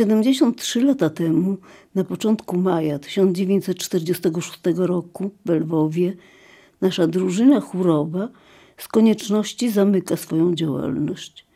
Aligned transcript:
73 0.00 0.82
lata 0.84 1.10
temu, 1.10 1.56
na 1.94 2.04
początku 2.04 2.58
maja 2.58 2.98
1946 2.98 4.60
roku 4.76 5.30
w 5.46 5.50
Lwowie, 5.50 6.16
nasza 6.80 7.06
drużyna 7.06 7.60
chórowa 7.60 8.28
z 8.76 8.88
konieczności 8.88 9.70
zamyka 9.70 10.16
swoją 10.16 10.54
działalność. 10.54 11.46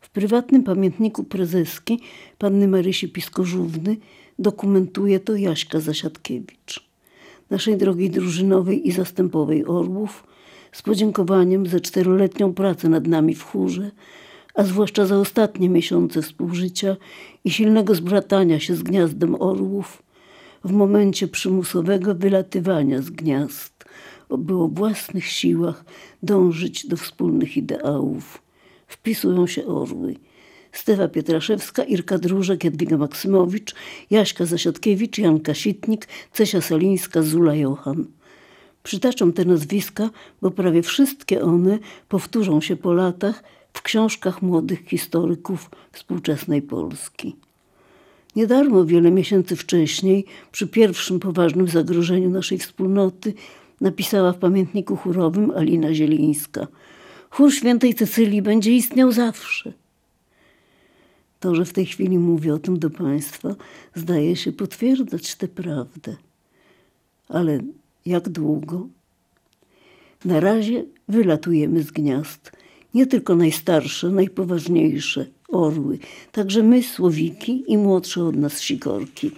W 0.00 0.10
prywatnym 0.10 0.62
pamiętniku 0.62 1.24
prezeski 1.24 2.00
panny 2.38 2.68
Marysi 2.68 3.08
Piskożówny 3.08 3.96
dokumentuje 4.38 5.20
to 5.20 5.36
Jaśka 5.36 5.80
Zasiadkiewicz. 5.80 6.88
Naszej 7.50 7.76
drogiej 7.76 8.10
drużynowej 8.10 8.88
i 8.88 8.92
zastępowej 8.92 9.66
Orłów 9.66 10.24
z 10.72 10.82
podziękowaniem 10.82 11.66
za 11.66 11.80
czteroletnią 11.80 12.54
pracę 12.54 12.88
nad 12.88 13.06
nami 13.06 13.34
w 13.34 13.42
chórze, 13.42 13.90
a 14.56 14.64
zwłaszcza 14.64 15.06
za 15.06 15.18
ostatnie 15.18 15.68
miesiące 15.68 16.22
współżycia 16.22 16.96
i 17.44 17.50
silnego 17.50 17.94
zbratania 17.94 18.60
się 18.60 18.74
z 18.76 18.82
gniazdem 18.82 19.42
orłów, 19.42 20.02
w 20.64 20.72
momencie 20.72 21.28
przymusowego 21.28 22.14
wylatywania 22.14 23.02
z 23.02 23.10
gniazd, 23.10 23.84
by 24.38 24.54
o 24.54 24.68
własnych 24.68 25.26
siłach 25.26 25.84
dążyć 26.22 26.86
do 26.86 26.96
wspólnych 26.96 27.56
ideałów. 27.56 28.42
Wpisują 28.86 29.46
się 29.46 29.66
orły. 29.66 30.14
Stewa 30.72 31.08
Pietraszewska, 31.08 31.84
Irka 31.84 32.18
Dróżek, 32.18 32.64
Jadwiga 32.64 32.96
Maksymowicz, 32.96 33.74
Jaśka 34.10 34.44
Zasiadkiewicz, 34.46 35.18
Janka 35.18 35.54
Sitnik, 35.54 36.08
Cesia 36.32 36.60
Salińska, 36.60 37.22
Zula 37.22 37.54
Johan. 37.54 38.06
Przytaczam 38.82 39.32
te 39.32 39.44
nazwiska, 39.44 40.10
bo 40.42 40.50
prawie 40.50 40.82
wszystkie 40.82 41.42
one 41.42 41.78
powtórzą 42.08 42.60
się 42.60 42.76
po 42.76 42.92
latach 42.92 43.42
w 43.76 43.82
książkach 43.82 44.42
młodych 44.42 44.84
historyków 44.88 45.70
współczesnej 45.92 46.62
Polski. 46.62 47.36
Niedarmo 48.36 48.84
wiele 48.84 49.10
miesięcy 49.10 49.56
wcześniej, 49.56 50.24
przy 50.52 50.66
pierwszym 50.66 51.20
poważnym 51.20 51.68
zagrożeniu 51.68 52.30
naszej 52.30 52.58
wspólnoty, 52.58 53.34
napisała 53.80 54.32
w 54.32 54.38
pamiętniku 54.38 54.96
chórowym 54.96 55.50
Alina 55.50 55.94
Zielińska. 55.94 56.66
Chór 57.30 57.52
świętej 57.52 57.94
Cecylii 57.94 58.42
będzie 58.42 58.76
istniał 58.76 59.12
zawsze. 59.12 59.72
To, 61.40 61.54
że 61.54 61.64
w 61.64 61.72
tej 61.72 61.86
chwili 61.86 62.18
mówię 62.18 62.54
o 62.54 62.58
tym 62.58 62.78
do 62.78 62.90
Państwa, 62.90 63.54
zdaje 63.94 64.36
się 64.36 64.52
potwierdzać 64.52 65.34
tę 65.34 65.48
prawdę. 65.48 66.16
Ale 67.28 67.60
jak 68.06 68.28
długo? 68.28 68.88
Na 70.24 70.40
razie 70.40 70.84
wylatujemy 71.08 71.82
z 71.82 71.90
gniazd. 71.90 72.55
Nie 72.96 73.06
tylko 73.06 73.36
najstarsze, 73.36 74.08
najpoważniejsze 74.08 75.26
orły, 75.48 75.98
także 76.32 76.62
my, 76.62 76.82
słowiki 76.82 77.64
i 77.66 77.78
młodsze 77.78 78.24
od 78.24 78.36
nas 78.36 78.60
sikorki. 78.60 79.30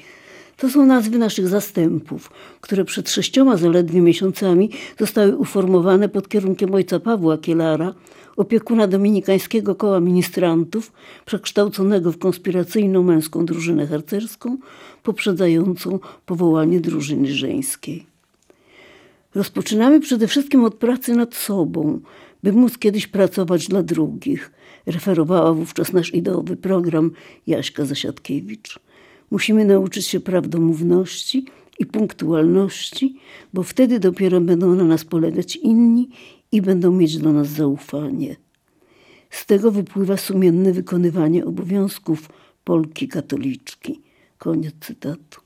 To 0.56 0.70
są 0.70 0.86
nazwy 0.86 1.18
naszych 1.18 1.48
zastępów, 1.48 2.30
które 2.60 2.84
przed 2.84 3.10
sześcioma 3.10 3.56
zaledwie 3.56 4.00
miesiącami 4.00 4.70
zostały 4.98 5.36
uformowane 5.36 6.08
pod 6.08 6.28
kierunkiem 6.28 6.74
ojca 6.74 7.00
Pawła 7.00 7.38
Kielara, 7.38 7.94
opiekuna 8.36 8.86
dominikańskiego 8.86 9.74
koła 9.74 10.00
ministrantów, 10.00 10.92
przekształconego 11.26 12.12
w 12.12 12.18
konspiracyjną 12.18 13.02
męską 13.02 13.46
drużynę 13.46 13.86
harcerską, 13.86 14.56
poprzedzającą 15.02 15.98
powołanie 16.26 16.80
drużyny 16.80 17.34
żeńskiej. 17.34 18.06
Rozpoczynamy 19.34 20.00
przede 20.00 20.26
wszystkim 20.26 20.64
od 20.64 20.74
pracy 20.74 21.14
nad 21.14 21.34
sobą, 21.34 22.00
by 22.42 22.52
móc 22.52 22.78
kiedyś 22.78 23.06
pracować 23.06 23.66
dla 23.66 23.82
drugich, 23.82 24.50
referowała 24.86 25.52
wówczas 25.52 25.92
nasz 25.92 26.14
ideowy 26.14 26.56
program 26.56 27.10
Jaśka 27.46 27.84
Zasiadkiewicz. 27.84 28.78
Musimy 29.30 29.64
nauczyć 29.64 30.06
się 30.06 30.20
prawdomówności 30.20 31.46
i 31.78 31.86
punktualności, 31.86 33.16
bo 33.54 33.62
wtedy 33.62 34.00
dopiero 34.00 34.40
będą 34.40 34.74
na 34.74 34.84
nas 34.84 35.04
polegać 35.04 35.56
inni 35.56 36.08
i 36.52 36.62
będą 36.62 36.92
mieć 36.92 37.18
do 37.18 37.32
nas 37.32 37.48
zaufanie. 37.48 38.36
Z 39.30 39.46
tego 39.46 39.72
wypływa 39.72 40.16
sumienne 40.16 40.72
wykonywanie 40.72 41.44
obowiązków 41.44 42.28
Polki 42.64 43.08
katoliczki. 43.08 44.00
Koniec 44.38 44.74
cytatu. 44.80 45.40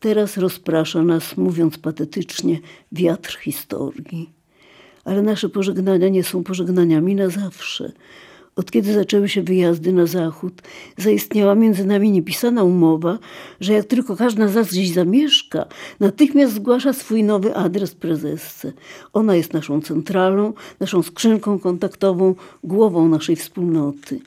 Teraz 0.00 0.36
rozprasza 0.36 1.02
nas, 1.02 1.36
mówiąc 1.36 1.78
patetycznie, 1.78 2.60
wiatr 2.92 3.38
historii. 3.38 4.41
Ale 5.04 5.22
nasze 5.22 5.48
pożegnania 5.48 6.08
nie 6.08 6.24
są 6.24 6.44
pożegnaniami 6.44 7.14
na 7.14 7.28
zawsze. 7.28 7.92
Od 8.56 8.70
kiedy 8.70 8.92
zaczęły 8.92 9.28
się 9.28 9.42
wyjazdy 9.42 9.92
na 9.92 10.06
zachód, 10.06 10.62
zaistniała 10.96 11.54
między 11.54 11.84
nami 11.84 12.10
niepisana 12.10 12.64
umowa, 12.64 13.18
że 13.60 13.72
jak 13.72 13.84
tylko 13.84 14.16
każda 14.16 14.48
z 14.48 14.54
nas 14.54 14.68
gdzieś 14.68 14.92
zamieszka, 14.92 15.66
natychmiast 16.00 16.54
zgłasza 16.54 16.92
swój 16.92 17.24
nowy 17.24 17.56
adres 17.56 17.94
prezesce. 17.94 18.72
Ona 19.12 19.36
jest 19.36 19.52
naszą 19.52 19.80
centralą, 19.80 20.52
naszą 20.80 21.02
skrzynką 21.02 21.58
kontaktową, 21.58 22.34
głową 22.64 23.08
naszej 23.08 23.36
wspólnoty. 23.36 24.20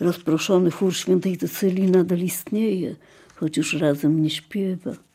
Rozproszony 0.00 0.70
chór 0.70 0.94
świętej 0.94 1.36
Cecylii 1.36 1.90
nadal 1.90 2.18
istnieje, 2.18 2.96
choć 3.34 3.56
już 3.56 3.74
razem 3.74 4.22
nie 4.22 4.30
śpiewa. 4.30 5.07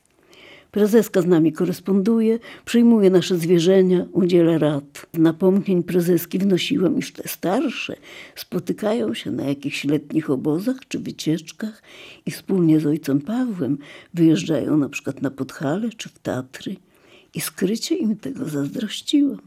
Prezeska 0.73 1.21
z 1.21 1.25
nami 1.25 1.53
koresponduje, 1.53 2.39
przyjmuje 2.65 3.09
nasze 3.09 3.37
zwierzenia, 3.37 4.05
udziela 4.11 4.57
rad. 4.57 5.05
Napomnień 5.13 5.83
prezeski 5.83 6.39
wnosiłam, 6.39 6.97
iż 6.97 7.13
te 7.13 7.27
starsze 7.27 7.95
spotykają 8.35 9.13
się 9.13 9.31
na 9.31 9.43
jakichś 9.43 9.83
letnich 9.83 10.29
obozach 10.29 10.77
czy 10.87 10.99
wycieczkach 10.99 11.83
i 12.25 12.31
wspólnie 12.31 12.79
z 12.79 12.85
ojcem 12.85 13.21
Pawłem 13.21 13.77
wyjeżdżają 14.13 14.77
na 14.77 14.89
przykład 14.89 15.21
na 15.21 15.31
Podhale 15.31 15.89
czy 15.89 16.09
w 16.09 16.19
Tatry. 16.19 16.75
I 17.33 17.41
skrycie 17.41 17.95
im 17.95 18.15
tego 18.15 18.45
zazdrościłam. 18.45 19.41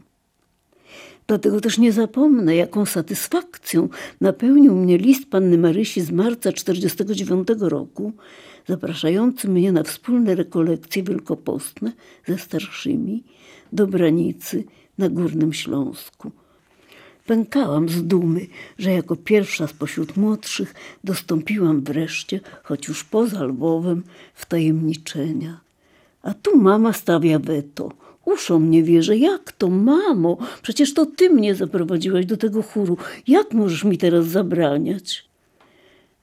Dlatego 1.27 1.61
też 1.61 1.77
nie 1.77 1.91
zapomnę, 1.91 2.55
jaką 2.55 2.85
satysfakcją 2.85 3.89
napełnił 4.21 4.75
mnie 4.75 4.97
list 4.97 5.29
panny 5.29 5.57
Marysi 5.57 6.01
z 6.01 6.11
marca 6.11 6.51
1949 6.51 7.47
roku, 7.59 8.13
zapraszający 8.67 9.49
mnie 9.49 9.71
na 9.71 9.83
wspólne 9.83 10.35
rekolekcje 10.35 11.03
wielkopostne 11.03 11.91
ze 12.27 12.37
starszymi 12.37 13.23
do 13.73 13.87
Branicy 13.87 14.63
na 14.97 15.09
Górnym 15.09 15.53
Śląsku. 15.53 16.31
Pękałam 17.25 17.89
z 17.89 18.03
dumy, 18.03 18.47
że 18.77 18.91
jako 18.91 19.15
pierwsza 19.15 19.67
spośród 19.67 20.17
młodszych 20.17 20.75
dostąpiłam 21.03 21.81
wreszcie, 21.81 22.39
choć 22.63 22.87
już 22.87 23.03
poza 23.03 23.43
Lwowem, 23.43 24.03
wtajemniczenia. 24.33 25.59
A 26.21 26.33
tu 26.33 26.57
mama 26.57 26.93
stawia 26.93 27.39
weto. 27.39 27.91
Uszom 28.25 28.69
nie 28.71 28.83
wierzę. 28.83 29.17
Jak 29.17 29.51
to, 29.51 29.69
mamo? 29.69 30.37
Przecież 30.61 30.93
to 30.93 31.05
ty 31.05 31.29
mnie 31.29 31.55
zaprowadziłaś 31.55 32.25
do 32.25 32.37
tego 32.37 32.63
chóru. 32.63 32.97
Jak 33.27 33.53
możesz 33.53 33.83
mi 33.83 33.97
teraz 33.97 34.27
zabraniać? 34.27 35.26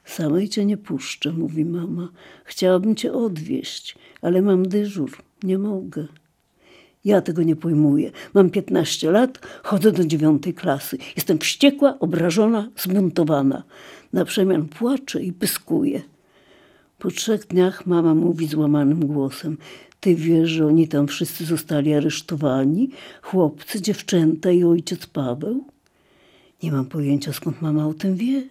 Samej 0.05 0.49
cię 0.49 0.65
nie 0.65 0.77
puszczę, 0.77 1.33
mówi 1.33 1.65
mama. 1.65 2.09
Chciałabym 2.45 2.97
cię 2.97 3.13
odwieźć, 3.13 3.99
ale 4.23 4.43
mam 4.43 4.69
dyżur. 4.69 5.11
Nie 5.43 5.59
mogę. 5.59 6.07
Ja 7.05 7.21
tego 7.21 7.43
nie 7.43 7.57
pojmuję. 7.57 8.11
Mam 8.35 8.51
15 8.51 9.11
lat, 9.11 9.39
chodzę 9.63 9.93
do 9.93 10.05
dziewiątej 10.05 10.55
klasy. 10.55 10.99
Jestem 11.17 11.39
wściekła, 11.39 11.99
obrażona, 11.99 12.71
zbuntowana. 12.77 13.63
Na 14.13 14.25
przemian 14.25 14.69
płaczę 14.69 15.23
i 15.23 15.33
pyskuję. 15.33 16.03
Po 16.99 17.11
trzech 17.11 17.47
dniach 17.47 17.87
mama 17.87 18.15
mówi 18.15 18.47
złamanym 18.47 19.07
głosem: 19.07 19.59
Ty 20.01 20.15
wiesz, 20.15 20.51
że 20.51 20.67
oni 20.67 20.89
tam 20.89 21.07
wszyscy 21.07 21.45
zostali 21.45 21.95
aresztowani? 21.95 22.91
Chłopcy, 23.23 23.83
dziewczęta 23.83 24.51
i 24.51 24.65
ojciec 24.65 25.07
Paweł? 25.07 25.65
Nie 26.63 26.73
mam 26.73 26.87
pojęcia, 26.87 27.33
skąd 27.33 27.63
mama 27.63 27.87
o 27.87 27.95
tym 27.95 28.17
wie. 28.17 28.43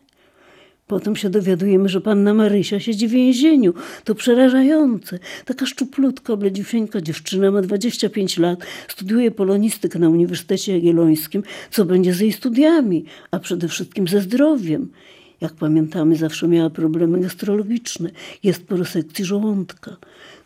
Potem 0.87 1.15
się 1.15 1.29
dowiadujemy, 1.29 1.89
że 1.89 2.01
panna 2.01 2.33
Marysia 2.33 2.79
siedzi 2.79 3.07
w 3.07 3.11
więzieniu. 3.11 3.73
To 4.03 4.15
przerażające. 4.15 5.19
Taka 5.45 5.65
szczuplutka, 5.65 6.35
bledziusieńka 6.35 7.01
dziewczyna 7.01 7.51
ma 7.51 7.61
25 7.61 8.37
lat, 8.37 8.59
studiuje 8.87 9.31
polonistykę 9.31 9.99
na 9.99 10.09
Uniwersytecie 10.09 10.73
Jagiellońskim. 10.73 11.43
Co 11.71 11.85
będzie 11.85 12.13
z 12.13 12.19
jej 12.19 12.31
studiami, 12.31 13.05
a 13.31 13.39
przede 13.39 13.67
wszystkim 13.67 14.07
ze 14.07 14.21
zdrowiem? 14.21 14.89
Jak 15.43 15.53
pamiętamy, 15.53 16.15
zawsze 16.15 16.47
miała 16.47 16.69
problemy 16.69 17.19
gastrologiczne. 17.19 18.09
Jest 18.43 18.67
po 18.67 18.75
resekcji 18.75 19.25
żołądka. 19.25 19.97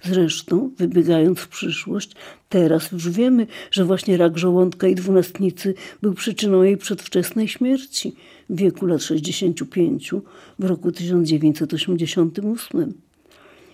Zresztą, 0.03 0.71
wybiegając 0.77 1.39
w 1.39 1.47
przyszłość, 1.47 2.11
teraz 2.49 2.91
już 2.91 3.09
wiemy, 3.09 3.47
że 3.71 3.85
właśnie 3.85 4.17
rak 4.17 4.37
żołądka 4.37 4.87
i 4.87 4.95
dwunastnicy 4.95 5.73
był 6.01 6.13
przyczyną 6.13 6.63
jej 6.63 6.77
przedwczesnej 6.77 7.47
śmierci 7.47 8.15
w 8.49 8.57
wieku 8.57 8.85
lat 8.85 9.03
65 9.03 10.11
w 10.59 10.65
roku 10.65 10.91
1988. 10.91 12.93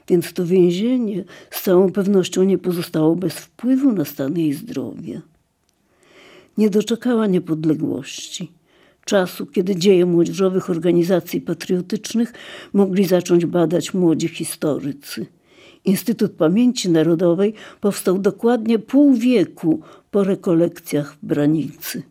Więc 0.07 0.33
to 0.33 0.45
więzienie 0.45 1.23
z 1.51 1.63
całą 1.63 1.91
pewnością 1.91 2.43
nie 2.43 2.57
pozostało 2.57 3.15
bez 3.15 3.33
wpływu 3.33 3.91
na 3.91 4.05
stan 4.05 4.37
jej 4.37 4.53
zdrowia. 4.53 5.21
Nie 6.57 6.69
doczekała 6.69 7.27
niepodległości 7.27 8.51
czasu, 9.05 9.45
kiedy 9.45 9.75
dzieje 9.75 10.05
młodzieżowych 10.05 10.69
organizacji 10.69 11.41
patriotycznych 11.41 12.33
mogli 12.73 13.05
zacząć 13.05 13.45
badać 13.45 13.93
młodzi 13.93 14.27
historycy. 14.27 15.25
Instytut 15.85 16.31
Pamięci 16.31 16.89
Narodowej 16.89 17.53
powstał 17.81 18.19
dokładnie 18.19 18.79
pół 18.79 19.13
wieku 19.13 19.81
po 20.11 20.23
rekolekcjach 20.23 21.13
w 21.13 21.25
Branicy. 21.25 22.03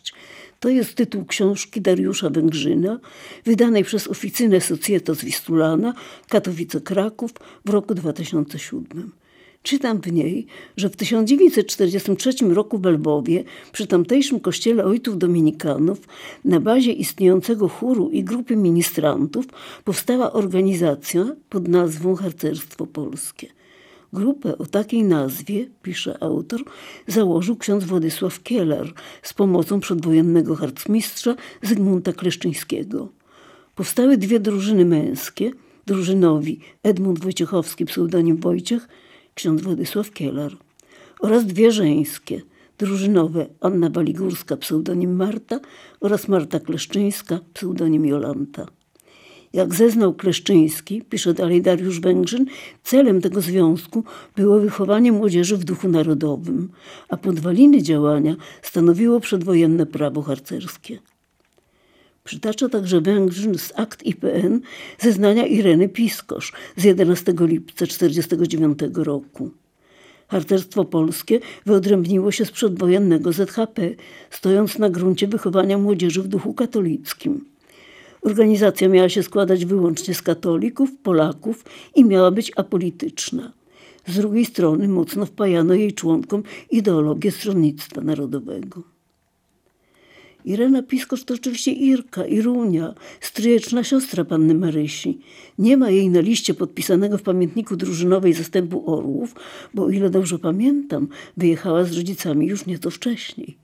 to 0.64 0.68
jest 0.68 0.94
tytuł 0.94 1.24
książki 1.24 1.80
Dariusza 1.80 2.30
Węgrzyna, 2.30 2.98
wydanej 3.44 3.84
przez 3.84 4.08
Oficynę 4.08 4.60
Societas 4.60 5.24
Wistulana, 5.24 5.94
Katowice-Kraków 6.28 7.30
w 7.64 7.70
roku 7.70 7.94
2007. 7.94 9.12
Czytam 9.62 10.00
w 10.00 10.12
niej, 10.12 10.46
że 10.76 10.90
w 10.90 10.96
1943 10.96 12.30
roku 12.48 12.78
w 12.78 12.86
Lwowie, 12.86 13.44
przy 13.72 13.86
tamtejszym 13.86 14.40
kościele 14.40 14.84
ojców 14.84 15.18
dominikanów, 15.18 15.98
na 16.44 16.60
bazie 16.60 16.92
istniejącego 16.92 17.68
chóru 17.68 18.10
i 18.10 18.24
grupy 18.24 18.56
ministrantów 18.56 19.46
powstała 19.84 20.32
organizacja 20.32 21.26
pod 21.48 21.68
nazwą 21.68 22.14
Harcerstwo 22.14 22.86
Polskie. 22.86 23.63
Grupę 24.14 24.58
o 24.58 24.66
takiej 24.66 25.04
nazwie, 25.04 25.66
pisze 25.82 26.22
autor, 26.22 26.60
założył 27.06 27.56
ksiądz 27.56 27.84
Władysław 27.84 28.42
Kielar 28.42 28.92
z 29.22 29.34
pomocą 29.34 29.80
przedwojennego 29.80 30.56
harcmistrza 30.56 31.34
Zygmunta 31.62 32.12
Kleszczyńskiego. 32.12 33.08
Powstały 33.74 34.16
dwie 34.18 34.40
drużyny 34.40 34.84
męskie, 34.84 35.50
drużynowi 35.86 36.60
Edmund 36.82 37.20
Wojciechowski, 37.20 37.84
pseudonim 37.84 38.36
Wojciech, 38.36 38.88
ksiądz 39.34 39.62
Władysław 39.62 40.10
Kielar 40.10 40.52
oraz 41.20 41.46
dwie 41.46 41.72
żeńskie, 41.72 42.42
drużynowe 42.78 43.46
Anna 43.60 43.90
Waligórska, 43.90 44.56
pseudonim 44.56 45.16
Marta 45.16 45.60
oraz 46.00 46.28
Marta 46.28 46.60
Kleszczyńska, 46.60 47.40
pseudonim 47.54 48.06
Jolanta. 48.06 48.66
Jak 49.54 49.74
zeznał 49.74 50.14
Kleszczyński, 50.14 51.02
pisze 51.02 51.34
dalej 51.34 51.62
Dariusz 51.62 52.00
Węgrzyn, 52.00 52.46
celem 52.82 53.20
tego 53.20 53.40
związku 53.40 54.04
było 54.36 54.60
wychowanie 54.60 55.12
młodzieży 55.12 55.56
w 55.56 55.64
duchu 55.64 55.88
narodowym, 55.88 56.68
a 57.08 57.16
podwaliny 57.16 57.82
działania 57.82 58.36
stanowiło 58.62 59.20
przedwojenne 59.20 59.86
prawo 59.86 60.22
harcerskie. 60.22 60.98
Przytacza 62.24 62.68
także 62.68 63.00
Węgrzyn 63.00 63.58
z 63.58 63.72
akt 63.76 64.06
IPN 64.06 64.60
zeznania 64.98 65.46
Ireny 65.46 65.88
Piskosz 65.88 66.52
z 66.76 66.84
11 66.84 67.34
lipca 67.40 67.86
1949 67.86 68.78
roku. 68.94 69.50
Harcerstwo 70.28 70.84
polskie 70.84 71.40
wyodrębniło 71.66 72.32
się 72.32 72.44
z 72.44 72.50
przedwojennego 72.50 73.32
ZHP, 73.32 73.90
stojąc 74.30 74.78
na 74.78 74.90
gruncie 74.90 75.26
wychowania 75.28 75.78
młodzieży 75.78 76.22
w 76.22 76.28
duchu 76.28 76.54
katolickim. 76.54 77.53
Organizacja 78.24 78.88
miała 78.88 79.08
się 79.08 79.22
składać 79.22 79.64
wyłącznie 79.64 80.14
z 80.14 80.22
katolików, 80.22 80.90
Polaków 81.02 81.64
i 81.94 82.04
miała 82.04 82.30
być 82.30 82.52
apolityczna. 82.56 83.52
Z 84.06 84.16
drugiej 84.16 84.44
strony 84.44 84.88
mocno 84.88 85.26
wpajano 85.26 85.74
jej 85.74 85.92
członkom 85.92 86.42
ideologię 86.70 87.30
stronnictwa 87.30 88.00
narodowego. 88.00 88.82
Irena 90.44 90.82
Piskosz 90.82 91.24
to 91.24 91.34
oczywiście 91.34 91.72
Irka, 91.72 92.26
Irunia, 92.26 92.94
stryjeczna 93.20 93.84
siostra 93.84 94.24
panny 94.24 94.54
Marysi. 94.54 95.18
Nie 95.58 95.76
ma 95.76 95.90
jej 95.90 96.10
na 96.10 96.20
liście 96.20 96.54
podpisanego 96.54 97.18
w 97.18 97.22
pamiętniku 97.22 97.76
drużynowej 97.76 98.32
zastępu 98.32 98.94
orłów, 98.94 99.34
bo 99.74 99.84
o 99.84 99.90
ile 99.90 100.10
dobrze 100.10 100.38
pamiętam, 100.38 101.08
wyjechała 101.36 101.84
z 101.84 101.96
rodzicami 101.96 102.46
już 102.46 102.66
nieco 102.66 102.90
wcześniej. 102.90 103.63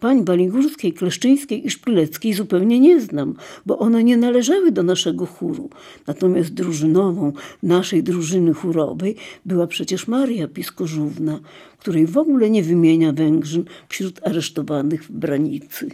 Pań 0.00 0.24
Baligórskiej, 0.24 0.92
Kleszczyńskiej 0.92 1.66
i 1.66 1.70
Szpileckiej 1.70 2.34
zupełnie 2.34 2.80
nie 2.80 3.00
znam, 3.00 3.34
bo 3.66 3.78
one 3.78 4.04
nie 4.04 4.16
należały 4.16 4.72
do 4.72 4.82
naszego 4.82 5.26
chóru. 5.26 5.70
Natomiast 6.06 6.54
drużynową 6.54 7.32
naszej 7.62 8.02
drużyny 8.02 8.54
chórowej 8.54 9.16
była 9.46 9.66
przecież 9.66 10.08
Maria 10.08 10.48
Piskożówna, 10.48 11.40
której 11.78 12.06
w 12.06 12.18
ogóle 12.18 12.50
nie 12.50 12.62
wymienia 12.62 13.12
Węgrzyn 13.12 13.64
wśród 13.88 14.20
aresztowanych 14.26 15.04
w 15.04 15.12
Branicy. 15.12 15.88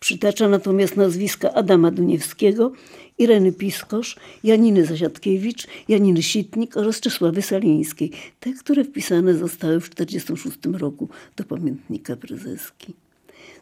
Przytacza 0.00 0.48
natomiast 0.48 0.96
nazwiska 0.96 1.54
Adama 1.54 1.90
Duniewskiego, 1.90 2.72
Ireny 3.18 3.52
Piskosz, 3.52 4.16
Janiny 4.44 4.86
Zasiadkiewicz, 4.86 5.66
Janiny 5.88 6.22
Sitnik 6.22 6.76
oraz 6.76 7.00
Czesławy 7.00 7.42
Salińskiej, 7.42 8.10
te, 8.40 8.52
które 8.52 8.84
wpisane 8.84 9.34
zostały 9.34 9.80
w 9.80 9.90
1946 9.90 10.80
roku 10.80 11.08
do 11.36 11.44
pamiętnika 11.44 12.16
prezeski. 12.16 12.94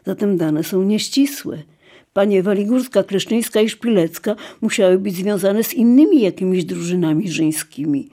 Zatem 0.05 0.37
dane 0.37 0.63
są 0.63 0.83
nieścisłe. 0.83 1.63
Panie 2.13 2.43
Waligórska, 2.43 3.03
Kleszczyńska 3.03 3.61
i 3.61 3.69
Szpilecka 3.69 4.35
musiały 4.61 4.99
być 4.99 5.15
związane 5.15 5.63
z 5.63 5.73
innymi 5.73 6.21
jakimiś 6.21 6.65
drużynami 6.65 7.31
żeńskimi. 7.31 8.09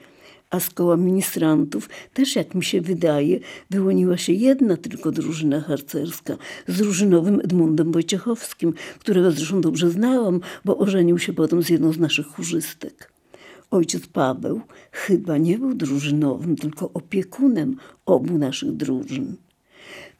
A 0.50 0.60
z 0.60 0.70
koła 0.70 0.96
ministrantów 0.96 1.88
też, 2.14 2.36
jak 2.36 2.54
mi 2.54 2.64
się 2.64 2.80
wydaje, 2.80 3.40
wyłoniła 3.70 4.16
się 4.16 4.32
jedna 4.32 4.76
tylko 4.76 5.10
drużyna 5.10 5.60
harcerska 5.60 6.36
z 6.68 6.78
drużynowym 6.78 7.40
Edmundem 7.40 7.92
Wojciechowskim, 7.92 8.74
którego 8.98 9.30
zresztą 9.30 9.60
dobrze 9.60 9.90
znałam, 9.90 10.40
bo 10.64 10.78
ożenił 10.78 11.18
się 11.18 11.32
potem 11.32 11.62
z 11.62 11.68
jedną 11.68 11.92
z 11.92 11.98
naszych 11.98 12.26
chórzystek. 12.26 13.12
Ojciec 13.70 14.06
Paweł 14.06 14.60
chyba 14.92 15.38
nie 15.38 15.58
był 15.58 15.74
drużynowym, 15.74 16.56
tylko 16.56 16.90
opiekunem 16.94 17.76
obu 18.06 18.38
naszych 18.38 18.72
drużyn. 18.72 19.36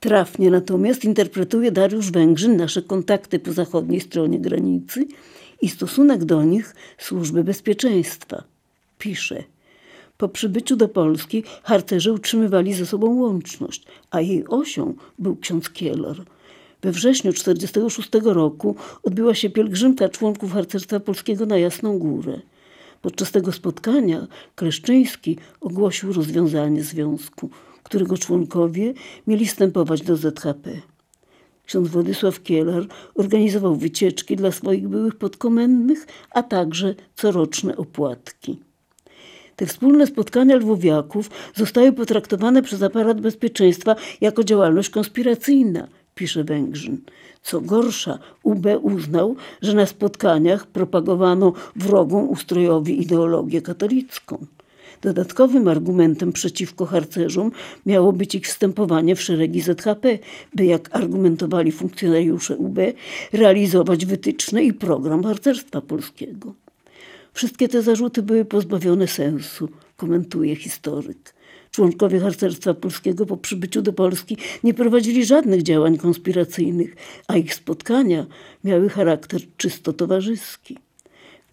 Trafnie 0.01 0.51
natomiast 0.51 1.05
interpretuje 1.05 1.73
Dariusz 1.73 2.11
Węgrzyn 2.11 2.57
nasze 2.57 2.83
kontakty 2.83 3.39
po 3.39 3.53
zachodniej 3.53 4.01
stronie 4.01 4.41
granicy 4.41 5.07
i 5.63 5.69
stosunek 5.69 6.25
do 6.25 6.43
nich 6.43 6.75
służby 6.99 7.45
bezpieczeństwa. 7.45 8.45
Pisze. 8.99 9.45
Po 10.19 10.29
przybyciu 10.29 10.77
do 10.77 10.89
Polski 10.89 11.45
harcerze 11.63 12.13
utrzymywali 12.13 12.75
ze 12.75 12.87
sobą 12.87 13.15
łączność, 13.15 13.85
a 14.11 14.21
jej 14.21 14.45
osią 14.49 14.95
był 15.19 15.37
ksiądz 15.37 15.71
Kielor. 15.71 16.25
We 16.83 16.93
wrześniu 16.93 17.33
1946 17.33 18.25
roku 18.25 18.77
odbyła 19.03 19.35
się 19.35 19.51
pielgrzymka 19.51 20.09
członków 20.09 20.53
harcerstwa 20.53 21.01
polskiego 21.01 21.47
na 21.47 21.59
Jasną 21.59 21.99
Górę. 21.99 22.41
Podczas 23.03 23.31
tego 23.31 23.53
spotkania 23.53 24.27
Kleszczyński 24.55 25.39
ogłosił 25.61 26.13
rozwiązanie 26.13 26.83
związku 26.83 27.51
którego 27.83 28.19
członkowie 28.19 28.95
mieli 29.27 29.47
wstępować 29.47 30.03
do 30.03 30.17
ZHP. 30.17 30.71
Ksiądz 31.67 31.89
Władysław 31.89 32.43
Kielar 32.43 32.87
organizował 33.15 33.77
wycieczki 33.77 34.37
dla 34.37 34.53
swoich 34.53 34.89
byłych 34.89 35.15
podkomendnych, 35.17 36.07
a 36.31 36.43
także 36.43 36.95
coroczne 37.15 37.77
opłatki. 37.77 38.59
Te 39.57 39.67
wspólne 39.67 40.07
spotkania 40.07 40.57
lwowiaków 40.57 41.31
zostały 41.55 41.93
potraktowane 41.93 42.63
przez 42.63 42.83
aparat 42.83 43.21
bezpieczeństwa 43.21 43.97
jako 44.21 44.45
działalność 44.45 44.91
konspiracyjna, 44.91 45.89
pisze 46.15 46.45
Węgrzyn. 46.45 47.01
Co 47.43 47.61
gorsza, 47.61 48.19
UB 48.43 48.67
uznał, 48.83 49.37
że 49.63 49.75
na 49.75 49.87
spotkaniach 49.87 50.67
propagowano 50.67 51.53
wrogą 51.77 52.27
ustrojowi 52.27 53.03
ideologię 53.03 53.63
katolicką. 53.63 54.47
Dodatkowym 55.03 55.69
argumentem 55.69 56.33
przeciwko 56.33 56.87
harcerzom 56.87 57.53
miało 57.87 58.13
być 58.13 58.35
ich 58.35 58.47
wstępowanie 58.47 59.17
w 59.17 59.23
szeregi 59.23 59.61
ZHP, 59.61 60.19
by 60.55 60.65
jak 60.65 60.89
argumentowali 60.97 61.73
funkcjonariusze 61.73 62.57
UB, 62.57 62.79
realizować 63.33 64.07
wytyczne 64.07 64.65
i 64.65 64.73
program 64.73 65.25
harcerstwa 65.25 65.81
polskiego. 65.81 66.55
Wszystkie 67.33 67.69
te 67.69 67.83
zarzuty 67.83 68.23
były 68.23 68.45
pozbawione 68.45 69.09
sensu, 69.09 69.69
komentuje 69.97 70.57
historyk. 70.57 71.35
Członkowie 71.71 72.21
harcerstwa 72.21 72.75
polskiego 72.75 73.27
po 73.27 73.37
przybyciu 73.37 73.83
do 73.83 73.93
Polski 73.93 74.37
nie 74.65 74.75
prowadzili 74.75 75.25
żadnych 75.25 75.63
działań 75.63 75.99
konspiracyjnych, 75.99 76.97
a 77.29 77.37
ich 77.37 77.55
spotkania 77.55 78.27
miały 78.65 78.89
charakter 78.89 79.41
czysto 79.57 79.93
towarzyski. 79.93 80.79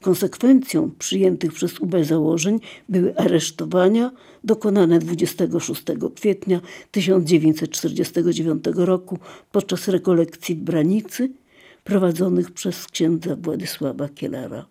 Konsekwencją 0.02 0.92
przyjętych 1.00 1.54
przez 1.54 1.80
UB 1.80 1.96
założeń 2.04 2.60
były 2.90 3.18
aresztowania 3.18 4.12
dokonane 4.44 5.00
26 5.00 5.84
kwietnia 6.16 6.62
1949 6.92 8.64
roku 8.76 9.20
podczas 9.52 9.88
rekolekcji 9.88 10.56
w 10.56 10.60
Branicy 10.60 11.30
prowadzonych 11.84 12.52
przez 12.52 12.88
księdza 12.88 13.36
Władysława 13.36 14.10
Kielara. 14.10 14.66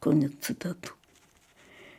Koniec 0.00 0.32
cytatu. 0.40 0.90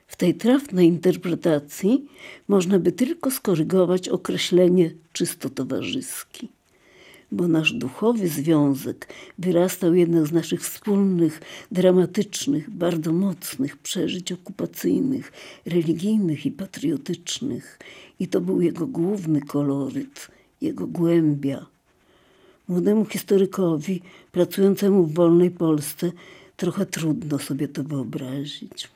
W 0.08 0.16
tej 0.16 0.36
trafnej 0.36 0.88
interpretacji 0.88 2.06
można 2.48 2.80
by 2.80 2.92
tylko 2.92 3.32
skorygować 3.32 4.10
określenie 4.10 4.92
czysto 5.14 5.50
towarzyski. 5.50 6.50
Bo 7.32 7.48
nasz 7.48 7.74
duchowy 7.74 8.28
związek 8.28 9.08
wyrastał 9.38 9.96
jednak 9.96 10.28
z 10.28 10.32
naszych 10.32 10.62
wspólnych, 10.62 11.42
dramatycznych, 11.72 12.70
bardzo 12.70 13.14
mocnych 13.14 13.78
przeżyć 13.78 14.32
okupacyjnych, 14.32 15.32
religijnych 15.66 16.46
i 16.46 16.52
patriotycznych. 16.52 17.80
I 18.20 18.28
to 18.28 18.42
był 18.42 18.62
jego 18.62 18.88
główny 18.88 19.42
koloryt, 19.42 20.28
jego 20.62 20.88
głębia. 20.88 21.66
Młodemu 22.68 23.06
historykowi, 23.06 24.02
pracującemu 24.32 25.06
w 25.06 25.14
wolnej 25.14 25.52
Polsce, 25.52 26.12
trochę 26.58 26.86
trudno 26.86 27.40
sobie 27.40 27.68
to 27.68 27.84
wyobrazić 27.84 28.90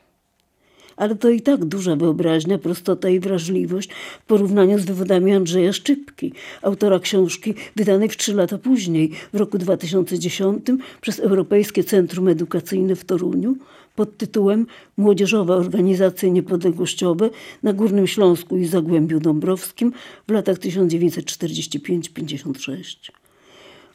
ale 0.97 1.15
to 1.15 1.29
i 1.29 1.41
tak 1.41 1.65
duża 1.65 1.95
wyobraźnia, 1.95 2.57
prostota 2.57 3.09
i 3.09 3.19
wrażliwość 3.19 3.89
w 4.21 4.25
porównaniu 4.25 4.79
z 4.79 4.85
wywodami 4.85 5.33
Andrzeja 5.33 5.73
Szczypki, 5.73 6.33
autora 6.61 6.99
książki 6.99 7.53
wydanej 7.75 8.09
w 8.09 8.17
trzy 8.17 8.33
lata 8.33 8.57
później, 8.57 9.11
w 9.33 9.37
roku 9.37 9.57
2010 9.57 10.65
przez 11.01 11.19
Europejskie 11.19 11.83
Centrum 11.83 12.27
Edukacyjne 12.27 12.95
w 12.95 13.05
Toruniu 13.05 13.55
pod 13.95 14.17
tytułem 14.17 14.67
Młodzieżowe 14.97 15.55
organizacje 15.55 16.31
niepodległościowe 16.31 17.29
na 17.63 17.73
Górnym 17.73 18.07
Śląsku 18.07 18.57
i 18.57 18.65
Zagłębiu 18.65 19.19
Dąbrowskim 19.19 19.93
w 20.27 20.31
latach 20.31 20.57
1945-56. 20.57 23.24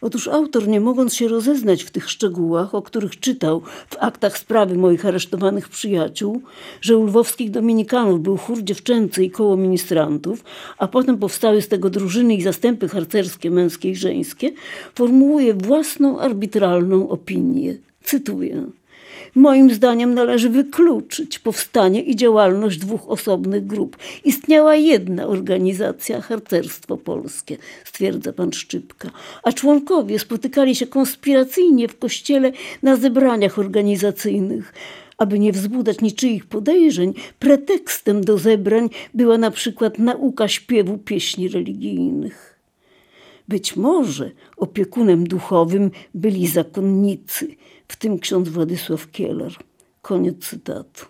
Otóż 0.00 0.28
autor, 0.28 0.68
nie 0.68 0.80
mogąc 0.80 1.14
się 1.14 1.28
rozeznać 1.28 1.82
w 1.82 1.90
tych 1.90 2.10
szczegółach, 2.10 2.74
o 2.74 2.82
których 2.82 3.20
czytał 3.20 3.62
w 3.90 3.96
aktach 3.98 4.38
sprawy 4.38 4.78
moich 4.78 5.06
aresztowanych 5.06 5.68
przyjaciół, 5.68 6.42
że 6.80 6.96
u 6.96 7.04
lwowskich 7.04 7.50
dominikanów 7.50 8.22
był 8.22 8.36
chór 8.36 8.62
dziewczęcy 8.62 9.24
i 9.24 9.30
koło 9.30 9.56
ministrantów, 9.56 10.44
a 10.78 10.88
potem 10.88 11.18
powstały 11.18 11.62
z 11.62 11.68
tego 11.68 11.90
drużyny 11.90 12.34
i 12.34 12.42
zastępy 12.42 12.88
harcerskie, 12.88 13.50
męskie 13.50 13.90
i 13.90 13.96
żeńskie, 13.96 14.52
formułuje 14.94 15.54
własną 15.54 16.20
arbitralną 16.20 17.08
opinię. 17.08 17.76
Cytuję. 18.02 18.79
Moim 19.34 19.70
zdaniem 19.74 20.14
należy 20.14 20.50
wykluczyć 20.50 21.38
powstanie 21.38 22.02
i 22.02 22.16
działalność 22.16 22.78
dwóch 22.78 23.08
osobnych 23.08 23.66
grup. 23.66 23.96
Istniała 24.24 24.74
jedna 24.74 25.26
organizacja, 25.26 26.20
harcerstwo 26.20 26.96
polskie, 26.96 27.56
stwierdza 27.84 28.32
pan 28.32 28.52
Szczypka, 28.52 29.10
a 29.42 29.52
członkowie 29.52 30.18
spotykali 30.18 30.74
się 30.74 30.86
konspiracyjnie 30.86 31.88
w 31.88 31.98
kościele 31.98 32.52
na 32.82 32.96
zebraniach 32.96 33.58
organizacyjnych. 33.58 34.72
Aby 35.18 35.38
nie 35.38 35.52
wzbudzać 35.52 36.00
niczyich 36.00 36.46
podejrzeń, 36.46 37.14
pretekstem 37.38 38.24
do 38.24 38.38
zebrań 38.38 38.90
była 39.14 39.38
na 39.38 39.50
przykład 39.50 39.98
nauka 39.98 40.48
śpiewu 40.48 40.98
pieśni 40.98 41.48
religijnych. 41.48 42.59
Być 43.50 43.76
może 43.76 44.30
opiekunem 44.56 45.26
duchowym 45.26 45.90
byli 46.14 46.46
zakonnicy, 46.46 47.48
w 47.88 47.96
tym 47.96 48.18
ksiądz 48.18 48.48
Władysław 48.48 49.10
Kieler. 49.10 49.52
Koniec 50.02 50.48
cytatu. 50.48 51.06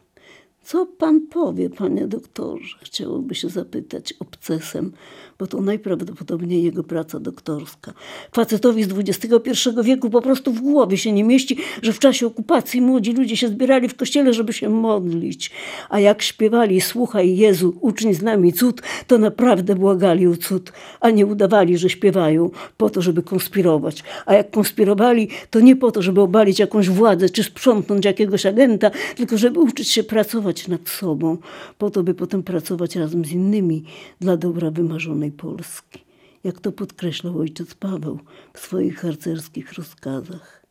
Co 0.62 0.86
pan 0.86 1.20
powie, 1.20 1.70
panie 1.70 2.06
doktorze? 2.06 2.78
Chciałoby 2.82 3.34
się 3.34 3.48
zapytać 3.48 4.14
obcesem, 4.20 4.92
bo 5.40 5.46
to 5.46 5.60
najprawdopodobniej 5.60 6.62
jego 6.62 6.84
praca 6.84 7.20
doktorska. 7.20 7.92
Facetowi 8.32 8.84
z 8.84 8.88
XXI 8.92 9.52
wieku 9.84 10.10
po 10.10 10.22
prostu 10.22 10.52
w 10.52 10.60
głowie 10.60 10.96
się 10.96 11.12
nie 11.12 11.24
mieści, 11.24 11.56
że 11.82 11.92
w 11.92 11.98
czasie 11.98 12.26
okupacji 12.26 12.80
młodzi 12.80 13.12
ludzie 13.12 13.36
się 13.36 13.48
zbierali 13.48 13.88
w 13.88 13.94
kościele, 13.94 14.32
żeby 14.32 14.52
się 14.52 14.68
modlić. 14.68 15.50
A 15.88 16.00
jak 16.00 16.22
śpiewali 16.22 16.80
Słuchaj 16.80 17.36
Jezu, 17.36 17.74
uczyń 17.80 18.14
z 18.14 18.22
nami 18.22 18.52
cud, 18.52 18.82
to 19.06 19.18
naprawdę 19.18 19.74
błagali 19.74 20.26
o 20.26 20.36
cud, 20.36 20.72
a 21.00 21.10
nie 21.10 21.26
udawali, 21.26 21.78
że 21.78 21.90
śpiewają 21.90 22.50
po 22.76 22.90
to, 22.90 23.02
żeby 23.02 23.22
konspirować. 23.22 24.02
A 24.26 24.34
jak 24.34 24.50
konspirowali, 24.50 25.28
to 25.50 25.60
nie 25.60 25.76
po 25.76 25.92
to, 25.92 26.02
żeby 26.02 26.20
obalić 26.20 26.58
jakąś 26.58 26.88
władzę 26.88 27.28
czy 27.28 27.42
sprzątnąć 27.42 28.04
jakiegoś 28.04 28.46
agenta, 28.46 28.90
tylko 29.16 29.38
żeby 29.38 29.60
uczyć 29.60 29.90
się 29.90 30.02
pracować 30.02 30.68
nad 30.68 30.88
sobą, 30.88 31.36
po 31.78 31.90
to, 31.90 32.02
by 32.02 32.14
potem 32.14 32.42
pracować 32.42 32.96
razem 32.96 33.24
z 33.24 33.32
innymi 33.32 33.84
dla 34.20 34.36
dobra 34.36 34.70
wymarzonej 34.70 35.29
Polski, 35.32 36.04
jak 36.44 36.60
to 36.60 36.72
podkreślał 36.72 37.38
ojciec 37.38 37.74
Paweł 37.74 38.18
w 38.54 38.58
swoich 38.60 38.98
harcerskich 38.98 39.72
rozkazach. 39.72 40.66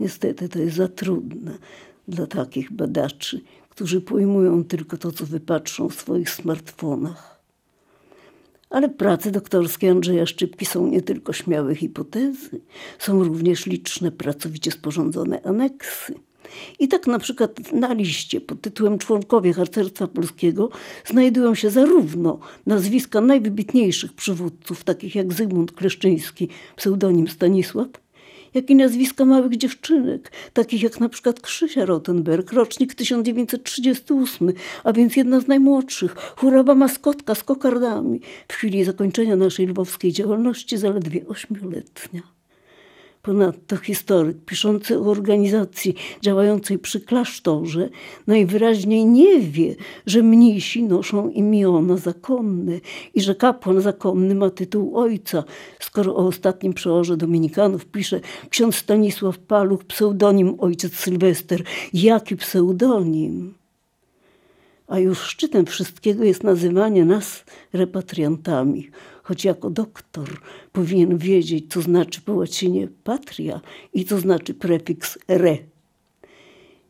Niestety 0.00 0.48
to 0.48 0.58
jest 0.58 0.76
za 0.76 0.88
trudne 0.88 1.58
dla 2.08 2.26
takich 2.26 2.72
badaczy, 2.72 3.40
którzy 3.68 4.00
pojmują 4.00 4.64
tylko 4.64 4.96
to, 4.96 5.12
co 5.12 5.26
wypatrzą 5.26 5.88
w 5.88 5.94
swoich 5.94 6.30
smartfonach. 6.30 7.40
Ale 8.70 8.88
prace 8.88 9.30
doktorskie 9.30 9.90
Andrzeja 9.90 10.26
Szczypki 10.26 10.66
są 10.66 10.86
nie 10.86 11.02
tylko 11.02 11.32
śmiałe 11.32 11.74
hipotezy, 11.74 12.60
są 12.98 13.24
również 13.24 13.66
liczne, 13.66 14.12
pracowicie 14.12 14.70
sporządzone 14.70 15.42
aneksy. 15.42 16.14
I 16.78 16.88
tak 16.88 17.06
na 17.06 17.18
przykład 17.18 17.72
na 17.72 17.92
liście 17.92 18.40
pod 18.40 18.60
tytułem 18.60 18.98
Członkowie 18.98 19.52
Harcerstwa 19.52 20.06
Polskiego 20.06 20.70
znajdują 21.04 21.54
się 21.54 21.70
zarówno 21.70 22.38
nazwiska 22.66 23.20
najwybitniejszych 23.20 24.12
przywódców, 24.12 24.84
takich 24.84 25.14
jak 25.14 25.32
Zygmunt 25.32 25.72
Kleszczyński, 25.72 26.48
pseudonim 26.76 27.28
Stanisław, 27.28 27.88
jak 28.54 28.70
i 28.70 28.74
nazwiska 28.74 29.24
małych 29.24 29.56
dziewczynek, 29.56 30.32
takich 30.52 30.82
jak 30.82 31.00
na 31.00 31.08
przykład 31.08 31.40
Krzysia 31.40 31.84
Rottenberg, 31.84 32.52
rocznik 32.52 32.94
1938, 32.94 34.52
a 34.84 34.92
więc 34.92 35.16
jedna 35.16 35.40
z 35.40 35.48
najmłodszych, 35.48 36.14
chórowa 36.14 36.74
maskotka 36.74 37.34
z 37.34 37.42
kokardami, 37.42 38.20
w 38.48 38.52
chwili 38.52 38.84
zakończenia 38.84 39.36
naszej 39.36 39.66
lwowskiej 39.66 40.12
działalności 40.12 40.76
zaledwie 40.76 41.26
ośmioletnia. 41.28 42.39
Ponadto 43.22 43.76
historyk 43.76 44.36
piszący 44.46 44.98
o 44.98 45.02
organizacji 45.02 45.94
działającej 46.20 46.78
przy 46.78 47.00
klasztorze 47.00 47.88
najwyraźniej 48.26 49.06
nie 49.06 49.40
wie, 49.40 49.74
że 50.06 50.22
mnisi 50.22 50.82
noszą 50.82 51.28
imiona 51.28 51.96
zakonne 51.96 52.80
i 53.14 53.20
że 53.20 53.34
kapłan 53.34 53.80
zakonny 53.80 54.34
ma 54.34 54.50
tytuł 54.50 54.98
ojca, 54.98 55.44
skoro 55.80 56.16
o 56.16 56.26
ostatnim 56.26 56.72
przeorze 56.72 57.16
dominikanów 57.16 57.86
pisze 57.86 58.20
ksiądz 58.50 58.76
Stanisław 58.76 59.38
Paluch, 59.38 59.84
pseudonim 59.84 60.54
ojciec 60.58 60.94
Sylwester. 60.94 61.62
Jaki 61.92 62.36
pseudonim? 62.36 63.54
A 64.86 64.98
już 64.98 65.18
szczytem 65.18 65.66
wszystkiego 65.66 66.24
jest 66.24 66.44
nazywanie 66.44 67.04
nas 67.04 67.44
repatriantami, 67.72 68.90
choć 69.30 69.44
jako 69.44 69.70
doktor 69.70 70.28
powinien 70.72 71.18
wiedzieć, 71.18 71.64
co 71.72 71.82
znaczy 71.82 72.20
po 72.20 72.32
łacinie 72.32 72.88
patria 73.04 73.60
i 73.94 74.04
co 74.04 74.20
znaczy 74.20 74.54
prefiks 74.54 75.18
re. 75.28 75.58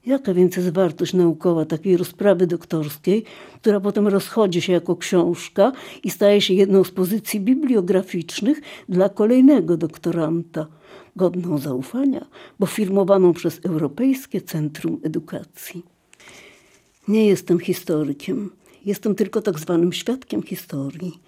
Jaka 0.06 0.34
więc 0.34 0.56
jest 0.56 0.70
wartość 0.70 1.14
naukowa 1.14 1.64
takiej 1.64 1.96
rozprawy 1.96 2.46
doktorskiej, 2.46 3.24
która 3.60 3.80
potem 3.80 4.08
rozchodzi 4.08 4.60
się 4.60 4.72
jako 4.72 4.96
książka 4.96 5.72
i 6.04 6.10
staje 6.10 6.40
się 6.40 6.54
jedną 6.54 6.84
z 6.84 6.90
pozycji 6.90 7.40
bibliograficznych 7.40 8.60
dla 8.88 9.08
kolejnego 9.08 9.76
doktoranta, 9.76 10.66
godną 11.16 11.58
zaufania, 11.58 12.26
bo 12.58 12.66
firmowaną 12.66 13.32
przez 13.32 13.60
Europejskie 13.64 14.40
Centrum 14.40 15.00
Edukacji. 15.02 15.82
Nie 17.08 17.26
jestem 17.26 17.58
historykiem, 17.58 18.50
jestem 18.84 19.14
tylko 19.14 19.42
tak 19.42 19.58
zwanym 19.58 19.92
świadkiem 19.92 20.42
historii 20.42 21.20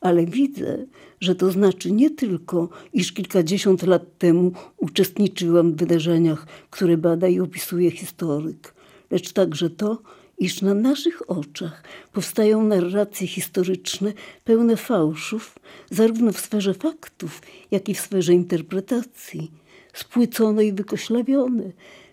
ale 0.00 0.26
widzę, 0.26 0.86
że 1.20 1.34
to 1.34 1.50
znaczy 1.50 1.92
nie 1.92 2.10
tylko, 2.10 2.68
iż 2.92 3.12
kilkadziesiąt 3.12 3.82
lat 3.82 4.18
temu 4.18 4.52
uczestniczyłam 4.76 5.72
w 5.72 5.76
wydarzeniach, 5.76 6.46
które 6.70 6.96
bada 6.96 7.28
i 7.28 7.40
opisuje 7.40 7.90
historyk, 7.90 8.74
lecz 9.10 9.32
także 9.32 9.70
to, 9.70 10.02
iż 10.38 10.62
na 10.62 10.74
naszych 10.74 11.30
oczach 11.30 11.84
powstają 12.12 12.62
narracje 12.62 13.26
historyczne 13.26 14.12
pełne 14.44 14.76
fałszów, 14.76 15.58
zarówno 15.90 16.32
w 16.32 16.40
sferze 16.40 16.74
faktów, 16.74 17.42
jak 17.70 17.88
i 17.88 17.94
w 17.94 18.00
sferze 18.00 18.32
interpretacji, 18.32 19.50
spłycone 19.92 20.64
i 20.64 20.72
wykoślawione, 20.72 21.72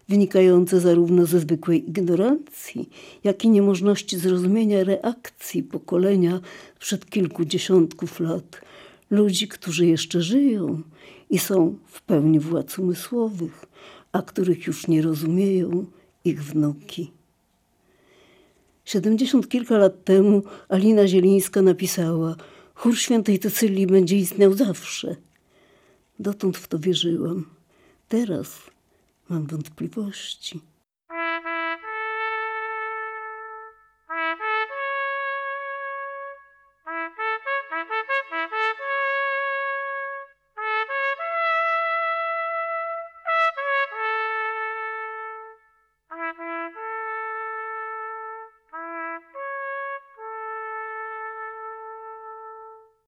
wynikające 0.10 0.80
zarówno 0.80 1.26
ze 1.26 1.40
zwykłej 1.40 1.90
ignorancji, 1.90 2.90
jak 3.24 3.46
i 3.46 3.50
niemożności 3.50 4.18
zrozumienia 4.18 4.84
reakcji 4.84 5.64
pokolenia 5.64 6.40
przed 6.80 7.10
kilku 7.10 7.46
dziesiątków 7.46 8.20
lat, 8.20 8.62
ludzi, 9.10 9.48
którzy 9.48 9.86
jeszcze 9.86 10.22
żyją 10.22 10.82
i 11.30 11.40
są 11.40 11.76
w 11.88 12.02
pełni 12.02 12.40
władz 12.40 12.80
umysłowych, 12.80 13.66
a 14.12 14.22
których 14.22 14.68
już 14.68 14.88
nie 14.88 15.02
rozumieją 15.02 15.86
ich 16.26 16.44
wnuki. 16.44 17.12
Siedemdziesiąt 18.86 19.50
kilka 19.50 19.78
lat 19.78 20.04
temu 20.04 20.44
Alina 20.70 21.08
Zielińska 21.08 21.62
napisała: 21.62 22.36
Chór 22.74 22.98
świętej 22.98 23.40
Cecylii 23.40 23.88
będzie 23.88 24.18
istniał 24.18 24.54
zawsze. 24.54 25.16
Dotąd 26.20 26.58
w 26.58 26.68
to 26.68 26.80
wierzyłam. 26.80 27.46
Teraz 28.10 28.75
mam 29.30 29.48
wątpliwości. 29.48 30.62